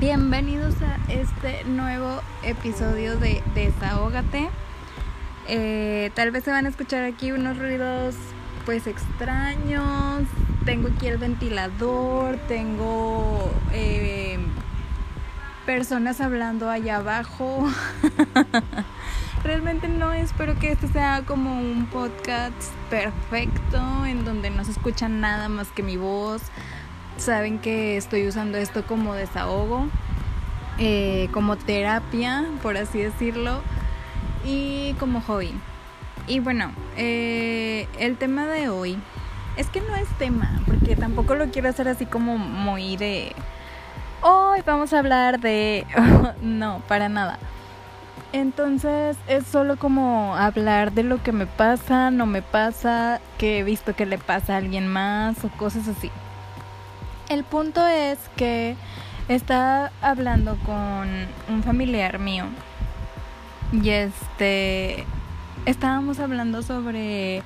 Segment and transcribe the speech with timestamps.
[0.00, 4.48] Bienvenidos a este nuevo episodio de Desahógate.
[5.48, 8.14] Eh, tal vez se van a escuchar aquí unos ruidos
[8.64, 10.22] pues extraños.
[10.64, 14.38] Tengo aquí el ventilador, tengo eh,
[15.66, 17.68] personas hablando allá abajo.
[19.42, 22.54] Realmente no espero que este sea como un podcast
[22.88, 26.42] perfecto en donde no se escucha nada más que mi voz
[27.18, 29.88] saben que estoy usando esto como desahogo,
[30.78, 33.60] eh, como terapia, por así decirlo,
[34.44, 35.52] y como hobby.
[36.26, 38.98] Y bueno, eh, el tema de hoy
[39.56, 43.32] es que no es tema, porque tampoco lo quiero hacer así como muy de...
[44.20, 45.86] Hoy vamos a hablar de...
[46.42, 47.38] no, para nada.
[48.32, 53.62] Entonces es solo como hablar de lo que me pasa, no me pasa, que he
[53.62, 56.10] visto que le pasa a alguien más o cosas así.
[57.28, 58.74] El punto es que
[59.28, 61.08] estaba hablando con
[61.50, 62.46] un familiar mío
[63.70, 65.04] y este
[65.66, 67.42] estábamos hablando sobre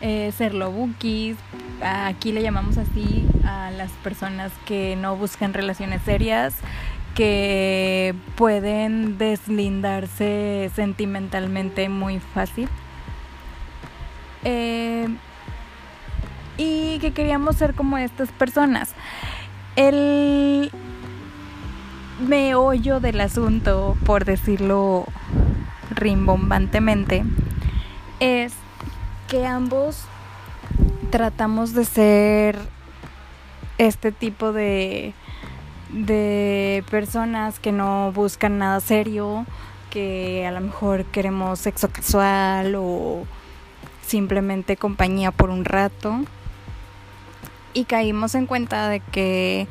[0.00, 1.36] eh, ser lobukis.
[1.82, 6.54] Aquí le llamamos así a las personas que no buscan relaciones serias,
[7.16, 12.68] que pueden deslindarse sentimentalmente muy fácil.
[14.44, 15.08] Eh,
[16.56, 18.94] y que queríamos ser como estas personas.
[19.76, 20.70] El
[22.20, 25.06] meollo del asunto, por decirlo
[25.90, 27.24] rimbombantemente,
[28.20, 28.52] es
[29.28, 30.04] que ambos
[31.10, 32.58] tratamos de ser
[33.78, 35.12] este tipo de,
[35.90, 39.44] de personas que no buscan nada serio,
[39.90, 43.24] que a lo mejor queremos sexo casual o
[44.06, 46.20] simplemente compañía por un rato
[47.74, 49.66] y caímos en cuenta de que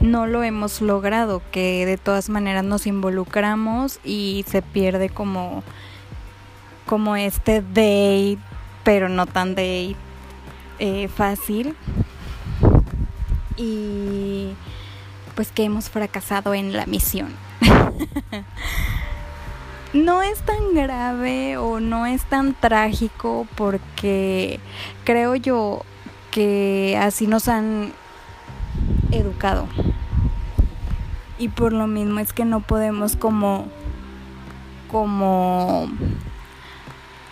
[0.00, 5.62] no lo hemos logrado, que de todas maneras nos involucramos y se pierde como,
[6.86, 8.38] como este date,
[8.84, 9.96] pero no tan date
[10.78, 11.74] eh, fácil.
[13.56, 14.54] Y
[15.34, 17.34] pues que hemos fracasado en la misión.
[19.92, 24.60] no es tan grave o no es tan trágico porque
[25.04, 25.82] creo yo
[26.98, 27.92] así nos han
[29.10, 29.66] educado.
[31.38, 33.68] Y por lo mismo es que no podemos como
[34.90, 35.88] como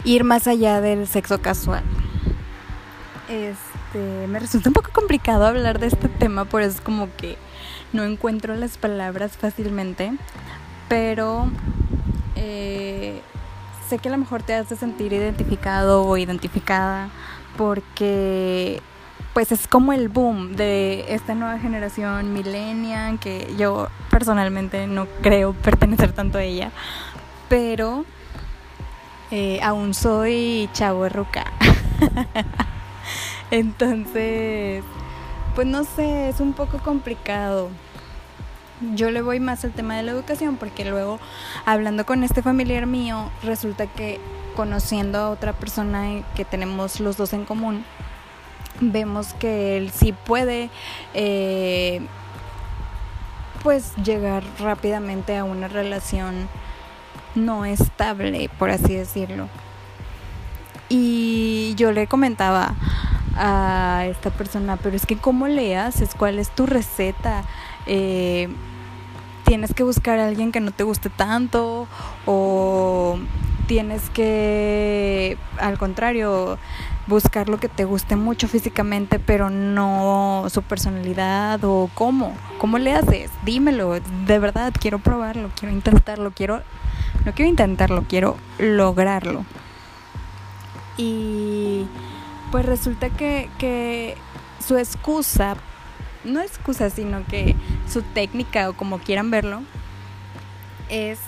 [0.04, 1.82] ir más allá del sexo casual.
[3.28, 7.36] Este, me resulta un poco complicado hablar de este tema, por eso es como que
[7.92, 10.12] no encuentro las palabras fácilmente,
[10.88, 11.50] pero
[12.36, 13.20] eh,
[13.88, 17.08] sé que a lo mejor te hace sentir identificado o identificada
[17.56, 18.80] porque
[19.36, 25.52] pues es como el boom de esta nueva generación millennial que yo personalmente no creo
[25.52, 26.70] pertenecer tanto a ella,
[27.50, 28.06] pero
[29.30, 31.52] eh, aún soy chavo ruca.
[33.50, 34.82] Entonces,
[35.54, 37.68] pues no sé, es un poco complicado.
[38.94, 41.20] Yo le voy más al tema de la educación porque luego
[41.66, 44.18] hablando con este familiar mío resulta que
[44.56, 47.84] conociendo a otra persona que tenemos los dos en común,
[48.80, 50.70] vemos que él sí puede
[51.14, 52.00] eh,
[53.62, 56.48] pues llegar rápidamente a una relación
[57.34, 59.48] no estable, por así decirlo.
[60.88, 62.74] Y yo le comentaba
[63.36, 67.42] a esta persona, pero es que cómo le haces, cuál es tu receta,
[67.86, 68.48] eh,
[69.44, 71.86] tienes que buscar a alguien que no te guste tanto
[72.24, 73.18] o
[73.66, 76.58] tienes que, al contrario,
[77.06, 82.92] buscar lo que te guste mucho físicamente, pero no su personalidad o cómo, cómo le
[82.92, 86.62] haces, dímelo, de verdad quiero probarlo, quiero intentarlo, quiero,
[87.24, 89.44] no quiero intentarlo, quiero lograrlo.
[90.96, 91.86] Y
[92.50, 94.16] pues resulta que, que
[94.66, 95.56] su excusa,
[96.24, 97.54] no excusa, sino que
[97.88, 99.62] su técnica o como quieran verlo,
[100.88, 101.20] es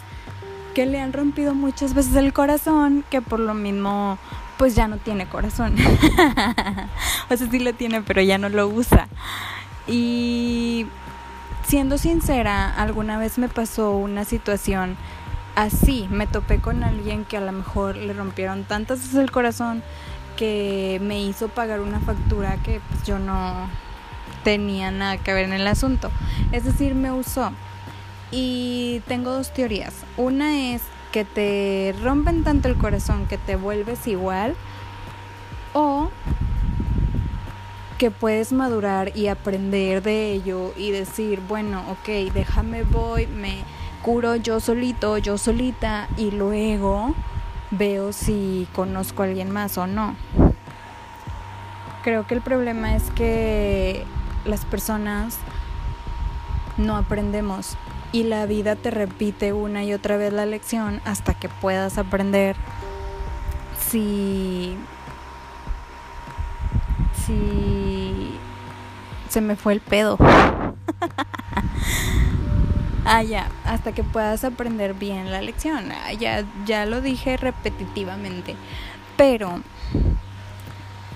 [0.79, 4.17] que le han rompido muchas veces el corazón, que por lo mismo
[4.59, 5.75] pues ya no tiene corazón.
[7.31, 9.09] o sea, sí lo tiene, pero ya no lo usa.
[9.89, 10.87] Y
[11.67, 14.97] siendo sincera, alguna vez me pasó una situación
[15.57, 19.83] así, me topé con alguien que a lo mejor le rompieron tantas veces el corazón
[20.37, 23.69] que me hizo pagar una factura que pues, yo no
[24.45, 26.13] tenía nada que ver en el asunto.
[26.53, 27.51] Es decir, me usó.
[28.31, 29.95] Y tengo dos teorías.
[30.17, 30.83] Una es
[31.13, 34.55] que te rompen tanto el corazón que te vuelves igual.
[35.73, 36.11] O
[37.99, 43.65] que puedes madurar y aprender de ello y decir, bueno, ok, déjame voy, me
[44.03, 47.15] curo yo solito, yo solita y luego
[47.73, 50.15] veo si conozco a alguien más o no.
[52.05, 54.07] Creo que el problema es que
[54.45, 55.37] las personas
[56.77, 57.77] no aprendemos
[58.13, 62.57] y la vida te repite una y otra vez la lección hasta que puedas aprender
[63.89, 64.77] si
[67.27, 68.33] si
[69.29, 70.17] se me fue el pedo.
[73.05, 75.93] ah, ya, hasta que puedas aprender bien la lección.
[75.93, 78.57] Ah, ya, ya lo dije repetitivamente.
[79.17, 79.61] Pero,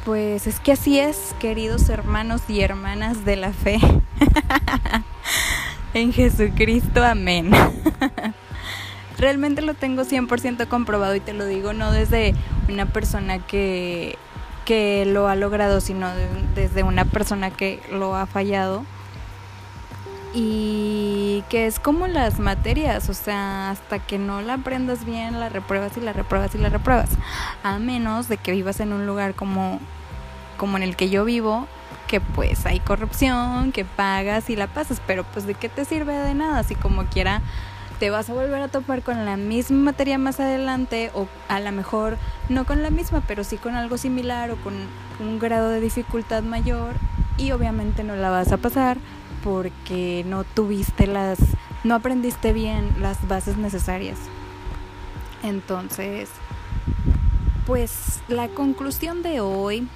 [0.05, 3.79] pues es que así es, queridos hermanos y hermanas de la fe.
[5.95, 7.51] en Jesucristo, amén.
[9.19, 12.35] Realmente lo tengo 100% comprobado y te lo digo no desde
[12.69, 14.19] una persona que
[14.65, 16.11] que lo ha logrado, sino
[16.55, 18.85] desde una persona que lo ha fallado.
[20.35, 25.51] Y que es como las materias, o sea, hasta que no la aprendas bien, la
[25.51, 27.11] repruebas y la repruebas y la repruebas.
[27.63, 29.79] A menos de que vivas en un lugar como,
[30.57, 31.67] como en el que yo vivo,
[32.13, 36.13] que pues hay corrupción, que pagas y la pasas, pero pues de qué te sirve
[36.13, 37.41] de nada, así como quiera
[37.99, 41.73] te vas a volver a topar con la misma materia más adelante o a lo
[41.73, 42.19] mejor
[42.51, 44.75] no con la misma, pero sí con algo similar o con
[45.21, 46.97] un grado de dificultad mayor
[47.39, 48.99] y obviamente no la vas a pasar
[49.43, 51.39] porque no tuviste las,
[51.83, 54.19] no aprendiste bien las bases necesarias.
[55.43, 56.29] Entonces,
[57.65, 59.89] pues la conclusión de hoy,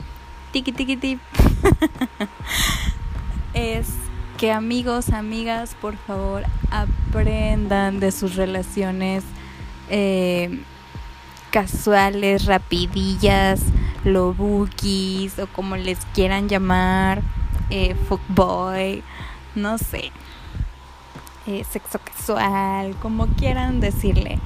[0.53, 1.21] tiki tiki tip,
[3.55, 3.89] es
[4.37, 9.25] que amigos, amigas, por favor, aprendan de sus relaciones
[9.89, 10.63] eh,
[11.51, 13.63] casuales, rapidillas,
[14.05, 17.23] lobukis o como les quieran llamar,
[17.71, 19.03] eh, fuckboy,
[19.55, 20.13] no sé,
[21.47, 24.39] eh, sexo casual, como quieran decirle.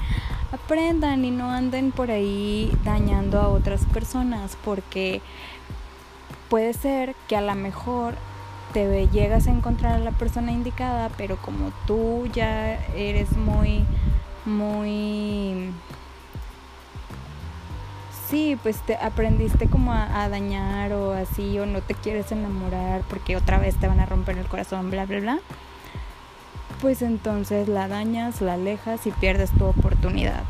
[0.51, 5.21] Aprendan y no anden por ahí dañando a otras personas porque
[6.51, 8.13] puede ser que a lo mejor
[8.73, 13.85] te llegas a encontrar a la persona indicada, pero como tú ya eres muy,
[14.43, 15.71] muy...
[18.27, 23.37] Sí, pues te aprendiste como a, dañar o así, o no te quieres enamorar porque
[23.37, 25.39] otra vez te van a romper el corazón, bla, bla, bla.
[26.81, 30.43] Pues entonces la dañas, la alejas y pierdes tu oportunidad.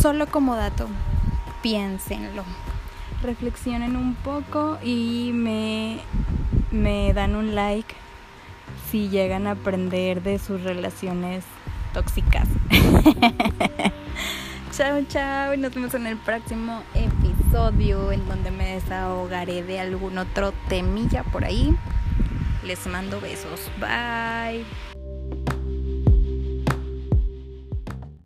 [0.00, 0.88] Solo como dato,
[1.62, 2.44] piénsenlo
[3.22, 5.98] reflexionen un poco y me,
[6.70, 7.94] me dan un like
[8.90, 11.44] si llegan a aprender de sus relaciones
[11.92, 12.48] tóxicas.
[14.72, 20.18] chao, chao, y nos vemos en el próximo episodio en donde me desahogaré de algún
[20.18, 21.76] otro temilla por ahí.
[22.64, 23.70] Les mando besos.
[23.80, 24.64] Bye.